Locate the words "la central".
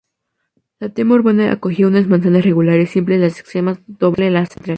4.31-4.69